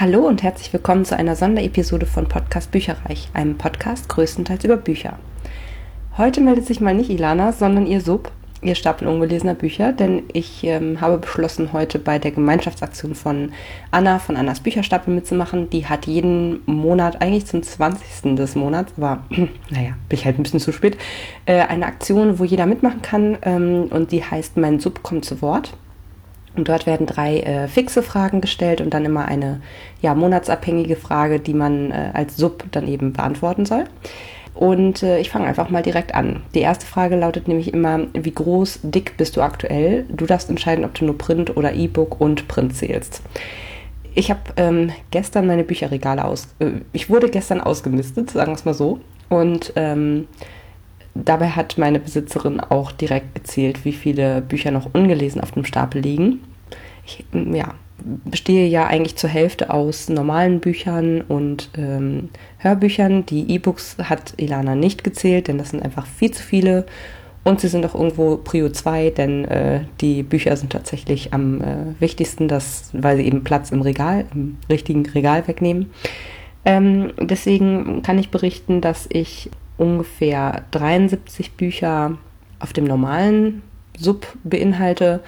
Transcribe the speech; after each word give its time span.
Hallo 0.00 0.20
und 0.20 0.44
herzlich 0.44 0.72
willkommen 0.72 1.04
zu 1.04 1.16
einer 1.16 1.34
Sonderepisode 1.34 2.06
von 2.06 2.28
Podcast 2.28 2.70
Bücherreich, 2.70 3.30
einem 3.34 3.58
Podcast 3.58 4.08
größtenteils 4.08 4.62
über 4.62 4.76
Bücher. 4.76 5.18
Heute 6.16 6.40
meldet 6.40 6.66
sich 6.66 6.80
mal 6.80 6.94
nicht 6.94 7.10
Ilana, 7.10 7.50
sondern 7.50 7.84
ihr 7.84 8.00
Sub, 8.00 8.30
ihr 8.62 8.76
Stapel 8.76 9.08
ungelesener 9.08 9.56
Bücher, 9.56 9.92
denn 9.92 10.22
ich 10.32 10.62
ähm, 10.62 11.00
habe 11.00 11.18
beschlossen, 11.18 11.72
heute 11.72 11.98
bei 11.98 12.20
der 12.20 12.30
Gemeinschaftsaktion 12.30 13.16
von 13.16 13.50
Anna 13.90 14.20
von 14.20 14.36
Annas 14.36 14.60
Bücherstapel 14.60 15.12
mitzumachen. 15.12 15.68
Die 15.68 15.86
hat 15.86 16.06
jeden 16.06 16.60
Monat, 16.66 17.20
eigentlich 17.20 17.46
zum 17.46 17.64
20. 17.64 18.36
des 18.36 18.54
Monats, 18.54 18.92
aber 18.98 19.24
naja, 19.30 19.96
bin 20.08 20.16
ich 20.16 20.24
halt 20.24 20.38
ein 20.38 20.44
bisschen 20.44 20.60
zu 20.60 20.70
spät, 20.70 20.96
äh, 21.44 21.62
eine 21.62 21.86
Aktion, 21.86 22.38
wo 22.38 22.44
jeder 22.44 22.66
mitmachen 22.66 23.02
kann 23.02 23.36
ähm, 23.42 23.88
und 23.90 24.12
die 24.12 24.22
heißt 24.22 24.58
Mein 24.58 24.78
Sub 24.78 25.02
kommt 25.02 25.24
zu 25.24 25.42
Wort. 25.42 25.72
Und 26.56 26.68
dort 26.68 26.86
werden 26.86 27.06
drei 27.06 27.40
äh, 27.40 27.68
fixe 27.68 28.02
Fragen 28.02 28.40
gestellt 28.40 28.80
und 28.80 28.94
dann 28.94 29.04
immer 29.04 29.26
eine 29.26 29.60
ja, 30.02 30.14
monatsabhängige 30.14 30.96
Frage, 30.96 31.40
die 31.40 31.54
man 31.54 31.90
äh, 31.90 32.10
als 32.14 32.36
Sub 32.36 32.64
dann 32.72 32.88
eben 32.88 33.12
beantworten 33.12 33.66
soll. 33.66 33.84
Und 34.54 35.04
äh, 35.04 35.20
ich 35.20 35.30
fange 35.30 35.46
einfach 35.46 35.70
mal 35.70 35.84
direkt 35.84 36.16
an. 36.16 36.42
Die 36.54 36.60
erste 36.60 36.84
Frage 36.84 37.14
lautet 37.14 37.46
nämlich 37.46 37.72
immer, 37.72 38.06
wie 38.12 38.32
groß, 38.32 38.80
dick 38.82 39.16
bist 39.16 39.36
du 39.36 39.40
aktuell? 39.40 40.04
Du 40.08 40.26
darfst 40.26 40.50
entscheiden, 40.50 40.84
ob 40.84 40.94
du 40.94 41.04
nur 41.04 41.16
Print 41.16 41.56
oder 41.56 41.74
E-Book 41.74 42.20
und 42.20 42.48
Print 42.48 42.74
zählst. 42.74 43.22
Ich 44.16 44.30
habe 44.30 44.40
ähm, 44.56 44.90
gestern 45.12 45.46
meine 45.46 45.62
Bücherregale 45.62 46.24
aus... 46.24 46.48
Äh, 46.58 46.80
ich 46.92 47.08
wurde 47.08 47.28
gestern 47.28 47.60
ausgemistet, 47.60 48.30
sagen 48.30 48.50
wir 48.50 48.56
es 48.56 48.64
mal 48.64 48.74
so. 48.74 48.98
Und 49.28 49.72
ähm, 49.76 50.26
Dabei 51.14 51.50
hat 51.50 51.78
meine 51.78 51.98
Besitzerin 51.98 52.60
auch 52.60 52.92
direkt 52.92 53.34
gezählt, 53.34 53.84
wie 53.84 53.92
viele 53.92 54.40
Bücher 54.40 54.70
noch 54.70 54.94
ungelesen 54.94 55.40
auf 55.40 55.52
dem 55.52 55.64
Stapel 55.64 56.00
liegen. 56.00 56.40
Ich 57.04 57.24
ja, 57.32 57.74
bestehe 58.24 58.68
ja 58.68 58.86
eigentlich 58.86 59.16
zur 59.16 59.30
Hälfte 59.30 59.70
aus 59.70 60.08
normalen 60.08 60.60
Büchern 60.60 61.22
und 61.22 61.70
ähm, 61.76 62.28
Hörbüchern. 62.58 63.26
Die 63.26 63.50
E-Books 63.52 63.96
hat 63.98 64.34
Ilana 64.36 64.74
nicht 64.74 65.04
gezählt, 65.04 65.48
denn 65.48 65.58
das 65.58 65.70
sind 65.70 65.82
einfach 65.82 66.06
viel 66.06 66.30
zu 66.30 66.42
viele. 66.42 66.86
Und 67.44 67.60
sie 67.60 67.68
sind 67.68 67.86
auch 67.86 67.94
irgendwo 67.94 68.36
Prio 68.36 68.68
2, 68.68 69.10
denn 69.10 69.44
äh, 69.46 69.80
die 70.00 70.22
Bücher 70.22 70.56
sind 70.56 70.70
tatsächlich 70.70 71.32
am 71.32 71.62
äh, 71.62 71.76
wichtigsten, 71.98 72.46
das, 72.46 72.90
weil 72.92 73.16
sie 73.16 73.24
eben 73.24 73.42
Platz 73.42 73.70
im 73.70 73.80
Regal, 73.80 74.26
im 74.34 74.58
richtigen 74.68 75.06
Regal 75.06 75.48
wegnehmen. 75.48 75.90
Ähm, 76.64 77.12
deswegen 77.18 78.02
kann 78.02 78.18
ich 78.18 78.30
berichten, 78.30 78.80
dass 78.80 79.08
ich 79.10 79.50
ungefähr 79.78 80.64
73 80.72 81.52
Bücher 81.52 82.18
auf 82.58 82.72
dem 82.72 82.84
normalen 82.84 83.62
Sub 83.96 84.26
beinhalte 84.44 85.20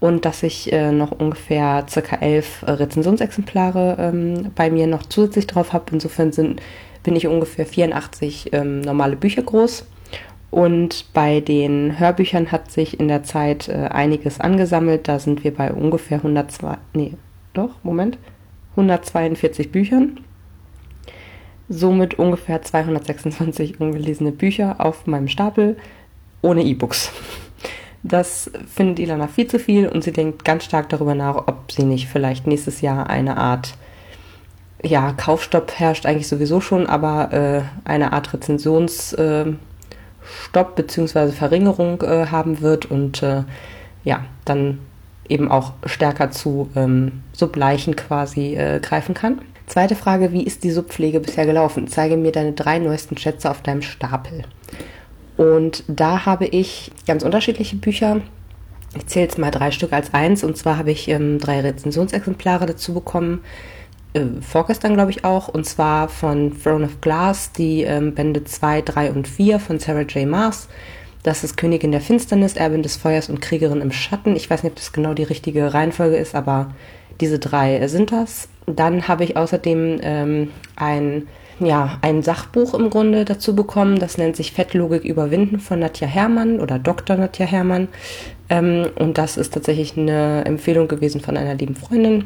und 0.00 0.24
dass 0.24 0.42
ich 0.42 0.72
äh, 0.72 0.92
noch 0.92 1.12
ungefähr 1.12 1.86
circa 1.88 2.16
elf 2.16 2.62
äh, 2.62 2.72
Rezensionsexemplare 2.72 3.96
ähm, 3.98 4.52
bei 4.54 4.70
mir 4.70 4.86
noch 4.86 5.02
zusätzlich 5.06 5.46
drauf 5.46 5.72
habe. 5.72 5.86
Insofern 5.92 6.30
sind, 6.30 6.60
bin 7.02 7.16
ich 7.16 7.26
ungefähr 7.26 7.64
84 7.64 8.52
ähm, 8.52 8.82
normale 8.82 9.16
Bücher 9.16 9.42
groß. 9.42 9.86
Und 10.50 11.06
bei 11.14 11.40
den 11.40 11.98
Hörbüchern 11.98 12.52
hat 12.52 12.70
sich 12.70 13.00
in 13.00 13.08
der 13.08 13.24
Zeit 13.24 13.68
äh, 13.68 13.88
einiges 13.90 14.40
angesammelt. 14.40 15.08
Da 15.08 15.18
sind 15.18 15.42
wir 15.42 15.54
bei 15.54 15.72
ungefähr 15.72 16.18
102, 16.18 16.76
nee, 16.92 17.14
doch, 17.54 17.70
Moment, 17.82 18.18
142 18.72 19.72
Büchern 19.72 20.20
somit 21.68 22.18
ungefähr 22.18 22.62
226 22.62 23.80
ungelesene 23.80 24.32
Bücher 24.32 24.76
auf 24.78 25.06
meinem 25.06 25.28
Stapel 25.28 25.76
ohne 26.42 26.62
E-Books. 26.62 27.10
Das 28.02 28.50
findet 28.70 28.98
Ilana 28.98 29.28
viel 29.28 29.46
zu 29.46 29.58
viel 29.58 29.88
und 29.88 30.04
sie 30.04 30.12
denkt 30.12 30.44
ganz 30.44 30.64
stark 30.64 30.90
darüber 30.90 31.14
nach, 31.14 31.36
ob 31.36 31.72
sie 31.72 31.84
nicht 31.84 32.06
vielleicht 32.06 32.46
nächstes 32.46 32.82
Jahr 32.82 33.08
eine 33.08 33.38
Art, 33.38 33.74
ja, 34.82 35.12
Kaufstopp 35.12 35.72
herrscht 35.76 36.04
eigentlich 36.04 36.28
sowieso 36.28 36.60
schon, 36.60 36.86
aber 36.86 37.32
äh, 37.32 37.62
eine 37.88 38.12
Art 38.12 38.34
Rezensionsstopp 38.34 39.56
äh, 40.54 40.72
bzw. 40.76 41.32
Verringerung 41.32 42.02
äh, 42.02 42.26
haben 42.26 42.60
wird 42.60 42.84
und 42.84 43.22
äh, 43.22 43.44
ja, 44.04 44.26
dann 44.44 44.80
eben 45.26 45.50
auch 45.50 45.72
stärker 45.86 46.30
zu 46.30 46.68
ähm, 46.76 47.22
Subleichen 47.32 47.96
quasi 47.96 48.54
äh, 48.54 48.80
greifen 48.80 49.14
kann. 49.14 49.40
Zweite 49.66 49.96
Frage, 49.96 50.32
wie 50.32 50.42
ist 50.42 50.62
die 50.62 50.70
Subpflege 50.70 51.20
bisher 51.20 51.46
gelaufen? 51.46 51.88
Zeige 51.88 52.16
mir 52.16 52.32
deine 52.32 52.52
drei 52.52 52.78
neuesten 52.78 53.16
Schätze 53.16 53.50
auf 53.50 53.62
deinem 53.62 53.82
Stapel. 53.82 54.42
Und 55.36 55.84
da 55.88 56.26
habe 56.26 56.46
ich 56.46 56.92
ganz 57.06 57.22
unterschiedliche 57.22 57.76
Bücher. 57.76 58.20
Ich 58.96 59.06
zähle 59.06 59.24
jetzt 59.24 59.38
mal 59.38 59.50
drei 59.50 59.70
Stück 59.70 59.92
als 59.92 60.12
eins. 60.14 60.44
Und 60.44 60.56
zwar 60.56 60.78
habe 60.78 60.90
ich 60.90 61.08
ähm, 61.08 61.38
drei 61.38 61.60
Rezensionsexemplare 61.60 62.66
dazu 62.66 62.94
bekommen. 62.94 63.40
Äh, 64.12 64.26
vorgestern, 64.40 64.94
glaube 64.94 65.10
ich, 65.10 65.24
auch. 65.24 65.48
Und 65.48 65.64
zwar 65.64 66.08
von 66.08 66.52
Throne 66.62 66.84
of 66.84 67.00
Glass, 67.00 67.50
die 67.52 67.82
ähm, 67.82 68.14
Bände 68.14 68.44
2, 68.44 68.82
3 68.82 69.12
und 69.12 69.26
4 69.26 69.58
von 69.58 69.78
Sarah 69.78 70.02
J. 70.02 70.28
Maas. 70.28 70.68
Das 71.24 71.42
ist 71.42 71.56
Königin 71.56 71.90
der 71.90 72.02
Finsternis, 72.02 72.54
Erbin 72.54 72.82
des 72.82 72.96
Feuers 72.96 73.30
und 73.30 73.40
Kriegerin 73.40 73.80
im 73.80 73.92
Schatten. 73.92 74.36
Ich 74.36 74.50
weiß 74.50 74.62
nicht, 74.62 74.72
ob 74.72 74.76
das 74.76 74.92
genau 74.92 75.14
die 75.14 75.22
richtige 75.22 75.72
Reihenfolge 75.72 76.16
ist, 76.16 76.34
aber 76.34 76.74
diese 77.20 77.38
drei 77.38 77.86
sind 77.88 78.12
das. 78.12 78.48
Dann 78.66 79.08
habe 79.08 79.24
ich 79.24 79.36
außerdem 79.36 80.00
ähm, 80.02 80.50
ein, 80.76 81.28
ja, 81.60 81.98
ein 82.00 82.22
Sachbuch 82.22 82.74
im 82.74 82.90
Grunde 82.90 83.24
dazu 83.24 83.54
bekommen. 83.54 83.98
Das 83.98 84.18
nennt 84.18 84.36
sich 84.36 84.52
Fettlogik 84.52 85.04
überwinden 85.04 85.60
von 85.60 85.78
Nadja 85.80 86.08
Herrmann 86.08 86.60
oder 86.60 86.78
Dr. 86.78 87.16
Nadja 87.16 87.46
Herrmann. 87.46 87.88
Ähm, 88.48 88.86
und 88.98 89.18
das 89.18 89.36
ist 89.36 89.52
tatsächlich 89.54 89.96
eine 89.96 90.44
Empfehlung 90.44 90.88
gewesen 90.88 91.20
von 91.20 91.36
einer 91.36 91.54
lieben 91.54 91.76
Freundin, 91.76 92.24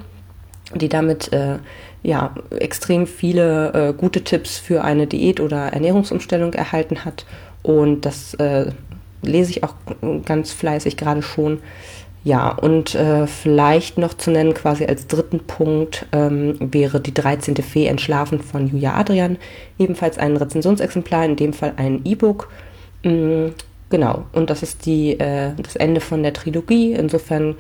die 0.75 0.89
damit 0.89 1.33
äh, 1.33 1.59
ja, 2.03 2.35
extrem 2.51 3.07
viele 3.07 3.73
äh, 3.73 3.93
gute 3.93 4.23
Tipps 4.23 4.59
für 4.59 4.85
eine 4.85 5.07
Diät 5.07 5.41
oder 5.41 5.73
Ernährungsumstellung 5.73 6.53
erhalten 6.55 7.05
hat. 7.05 7.27
Und 7.63 8.07
das 8.07 8.35
äh, 8.35 8.71
lese 9.23 9.51
ich 9.51 9.65
auch 9.65 9.75
ganz 10.25 10.53
fleißig 10.53 10.97
gerade 10.97 11.23
schon. 11.23 11.59
Ja, 12.29 12.51
und 12.51 12.95
äh, 12.95 13.27
vielleicht 13.27 13.97
noch 13.97 14.13
zu 14.13 14.31
nennen, 14.31 14.53
quasi 14.53 14.85
als 14.85 15.07
dritten 15.07 15.41
Punkt, 15.41 16.05
ähm, 16.13 16.57
wäre 16.61 17.01
die 17.01 17.15
13. 17.15 17.57
Fee 17.57 17.87
entschlafen 17.87 18.43
von 18.43 18.69
Julia 18.69 18.97
Adrian. 18.97 19.39
Ebenfalls 19.79 20.19
ein 20.19 20.37
Rezensionsexemplar, 20.37 21.25
in 21.25 21.37
dem 21.37 21.55
Fall 21.55 21.73
ein 21.79 22.03
E-Book. 22.05 22.51
Mhm, 23.03 23.55
genau, 23.89 24.27
und 24.35 24.51
das 24.51 24.63
ist 24.63 24.85
die, 24.85 25.19
äh, 25.19 25.55
das 25.57 25.77
Ende 25.77 26.03
von 26.03 26.23
der 26.23 26.35
Trilogie. 26.35 26.93
Insofern 26.93 27.55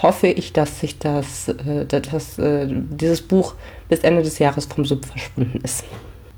hoffe 0.00 0.28
ich, 0.28 0.54
dass 0.54 0.80
sich 0.80 0.98
das, 0.98 1.48
äh, 1.48 1.84
dass, 1.84 2.38
äh, 2.38 2.66
dieses 2.66 3.20
Buch 3.20 3.56
bis 3.90 4.00
Ende 4.00 4.22
des 4.22 4.38
Jahres 4.38 4.64
vom 4.64 4.86
Sub 4.86 5.04
verschwunden 5.04 5.60
ist. 5.62 5.84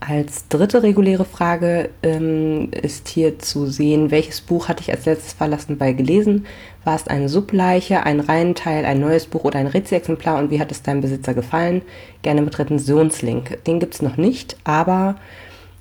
Als 0.01 0.49
dritte 0.49 0.83
reguläre 0.83 1.27
Frage 1.27 1.91
ähm, 2.03 2.71
ist 2.73 3.09
hier 3.09 3.39
zu 3.39 3.67
sehen, 3.67 4.11
welches 4.11 4.41
Buch 4.41 4.69
hatte 4.69 4.81
ich 4.81 4.91
als 4.91 5.05
letztes 5.05 5.35
verlassen 5.35 5.77
bei 5.77 5.93
gelesen? 5.93 6.47
War 6.85 6.97
es 6.97 7.07
eine 7.07 7.29
Subleiche, 7.29 8.05
ein 8.05 8.21
Reihenteil, 8.21 8.87
ein 8.87 8.99
neues 8.99 9.27
Buch 9.27 9.45
oder 9.45 9.59
ein 9.59 9.67
Rätselexemplar 9.67 10.39
und 10.39 10.51
wie 10.51 10.59
hat 10.59 10.73
es 10.73 10.83
deinem 10.83 11.03
Besitzer 11.03 11.35
gefallen? 11.35 11.83
Gerne 12.23 12.41
mit 12.41 12.59
Retentionslink. 12.59 13.63
Den 13.67 13.79
gibt 13.79 13.93
es 13.93 14.01
noch 14.01 14.17
nicht, 14.17 14.57
aber 14.65 15.17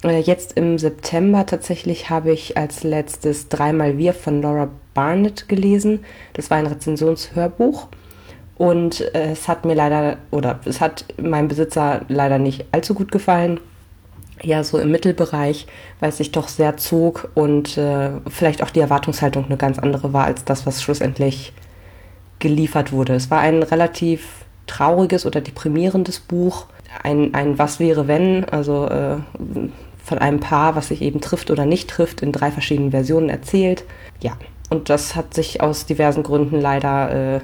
äh, 0.03 0.19
jetzt 0.19 0.58
im 0.58 0.78
September 0.78 1.46
tatsächlich 1.46 2.09
habe 2.09 2.34
ich 2.34 2.58
als 2.58 2.84
letztes 2.84 3.47
Dreimal 3.47 3.97
Wir 3.97 4.13
von 4.13 4.41
Laura 4.41 4.68
Barnett 4.94 5.47
gelesen. 5.47 6.02
Das 6.34 6.50
war 6.50 6.58
ein 6.58 6.68
Rezensionshörbuch. 6.68 7.88
Und 8.58 9.00
äh, 9.16 9.31
es 9.31 9.47
hat 9.47 9.63
mir 9.63 9.75
leider, 9.75 10.18
oder 10.31 10.59
es 10.66 10.81
hat 10.81 11.06
meinem 11.22 11.47
Besitzer 11.47 12.02
leider 12.09 12.38
nicht 12.38 12.66
allzu 12.74 12.94
gut 12.94 13.13
gefallen 13.13 13.62
ja 14.44 14.64
so 14.64 14.78
im 14.78 14.92
Mittelbereich, 14.92 15.68
weil 16.00 16.10
es 16.10 16.18
sich 16.18 16.32
doch 16.32 16.48
sehr 16.48 16.78
zog 16.78 17.30
und 17.36 17.78
äh, 17.78 18.12
vielleicht 18.28 18.64
auch 18.64 18.70
die 18.70 18.80
Erwartungshaltung 18.80 19.46
eine 19.46 19.58
ganz 19.58 19.80
andere 19.80 20.14
war 20.14 20.26
als 20.26 20.46
das, 20.46 20.66
was 20.66 20.82
schlussendlich 20.82 21.54
geliefert 22.40 22.92
wurde. 22.92 23.16
Es 23.16 23.30
war 23.30 23.40
ein 23.40 23.64
relativ 23.64 24.46
trauriges 24.68 25.26
oder 25.26 25.42
deprimierendes 25.42 26.20
Buch, 26.20 26.68
ein, 27.04 27.34
ein 27.34 27.58
Was 27.58 27.80
wäre 27.80 28.08
wenn, 28.08 28.46
also 28.46 28.88
äh, 28.88 29.18
von 30.03 30.18
einem 30.18 30.40
Paar, 30.40 30.76
was 30.76 30.88
sich 30.88 31.02
eben 31.02 31.22
trifft 31.22 31.52
oder 31.52 31.66
nicht 31.66 31.90
trifft, 31.90 32.22
in 32.22 32.32
drei 32.32 32.52
verschiedenen 32.52 32.92
Versionen 32.92 33.30
erzählt. 33.30 33.84
Ja, 34.22 34.38
und 34.70 34.90
das 34.90 35.16
hat 35.16 35.34
sich 35.34 35.62
aus 35.62 35.85
diversen 35.85 36.24
Gründen 36.24 36.59
leider, 36.59 37.35
äh, 37.35 37.40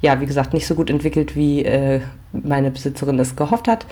ja, 0.00 0.20
wie 0.20 0.26
gesagt, 0.26 0.54
nicht 0.54 0.66
so 0.66 0.74
gut 0.74 0.90
entwickelt, 0.90 1.36
wie 1.36 1.64
äh, 1.64 2.00
meine 2.32 2.70
Besitzerin 2.70 3.18
es 3.18 3.36
gehofft 3.36 3.68
hat 3.68 3.86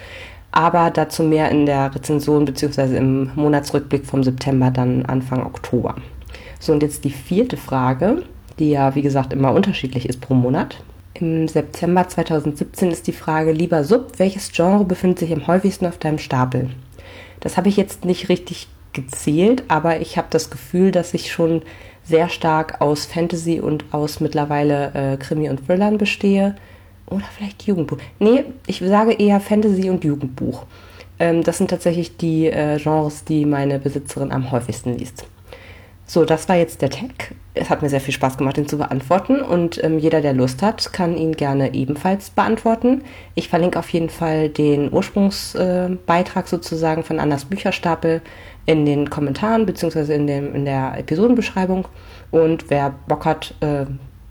aber 0.53 0.91
dazu 0.91 1.23
mehr 1.23 1.51
in 1.51 1.67
der 1.67 1.95
Rezension 1.95 2.45
bzw. 2.45 2.97
im 2.97 3.31
Monatsrückblick 3.35 4.07
vom 4.07 4.25
September 4.25 4.71
dann 4.71 5.05
Anfang 5.07 5.45
Oktober. 5.45 5.97
So, 6.61 6.73
und 6.73 6.83
jetzt 6.83 7.05
die 7.05 7.11
vierte 7.11 7.57
Frage, 7.57 8.23
die 8.59 8.71
ja 8.71 8.95
wie 8.95 9.03
gesagt 9.03 9.33
immer 9.33 9.53
unterschiedlich 9.53 10.09
ist 10.09 10.21
pro 10.21 10.35
Monat. 10.35 10.83
Im 11.15 11.49
September 11.49 12.07
2017 12.09 12.91
ist 12.91 13.07
die 13.07 13.13
Frage, 13.13 13.53
lieber 13.53 13.85
Sub, 13.85 14.19
welches 14.19 14.53
Genre 14.53 14.85
befindet 14.85 15.19
sich 15.19 15.33
am 15.33 15.47
häufigsten 15.47 15.87
auf 15.87 15.99
deinem 15.99 16.19
Stapel? 16.19 16.71
Das 17.41 17.57
habe 17.57 17.69
ich 17.69 17.77
jetzt 17.77 18.05
nicht 18.05 18.29
richtig 18.29 18.69
gezählt, 18.93 19.65
aber 19.69 20.01
ich 20.01 20.17
habe 20.17 20.29
das 20.31 20.51
Gefühl, 20.51 20.91
dass 20.91 21.15
ich 21.15 21.31
schon 21.31 21.63
sehr 22.05 22.29
stark 22.29 22.81
aus 22.81 23.07
Fantasy 23.07 23.61
und 23.61 23.85
aus 23.93 24.21
mittlerweile 24.21 24.93
äh, 24.95 25.17
Krimi 25.19 25.51
und 25.51 25.67
Thrillern 25.67 25.99
bestehe 25.99 26.57
Oder 27.11 27.25
vielleicht 27.37 27.63
Jugendbuch. 27.65 27.99
Nee, 28.19 28.45
ich 28.67 28.81
sage 28.81 29.13
eher 29.13 29.41
Fantasy 29.41 29.89
und 29.91 30.05
Jugendbuch. 30.05 30.67
Ähm, 31.19 31.43
das 31.43 31.59
sind 31.59 31.71
tatsächlich 31.71 32.17
die 32.17 32.47
äh, 32.47 32.79
Genres, 32.79 33.25
die 33.25 33.45
meine 33.45 33.79
Besitzerin 33.79 34.33
am 34.33 34.51
häufigsten 34.51 34.97
liest. 34.97 35.27
So, 36.11 36.25
das 36.25 36.49
war 36.49 36.57
jetzt 36.57 36.81
der 36.81 36.89
Tag. 36.89 37.35
Es 37.53 37.69
hat 37.69 37.83
mir 37.83 37.91
sehr 37.91 38.01
viel 38.01 38.15
Spaß 38.15 38.39
gemacht, 38.39 38.57
ihn 38.57 38.69
zu 38.69 38.79
beantworten 38.79 39.43
und 39.43 39.83
ähm, 39.85 39.99
jeder, 39.99 40.23
der 40.23 40.33
Lust 40.33 40.63
hat, 40.63 40.93
kann 40.93 41.17
ihn 41.17 41.33
gerne 41.33 41.75
ebenfalls 41.75 42.31
beantworten. 42.31 43.03
Ich 43.35 43.49
verlinke 43.49 43.79
auf 43.79 43.91
jeden 43.91 44.09
Fall 44.09 44.49
den 44.49 44.91
Ursprungsbeitrag 44.93 46.47
äh, 46.47 46.49
sozusagen 46.49 47.03
von 47.03 47.21
Annas 47.21 47.45
Bücherstapel 47.45 48.23
in 48.65 48.87
den 48.87 49.11
Kommentaren 49.11 49.67
bzw. 49.67 50.15
In, 50.15 50.29
in 50.29 50.65
der 50.65 50.95
Episodenbeschreibung. 50.97 51.89
Und 52.31 52.71
wer 52.71 52.95
Bock 53.07 53.27
hat, 53.27 53.55
äh, 53.61 53.85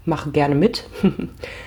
mache 0.05 0.31
gerne 0.31 0.55
mit. 0.55 0.89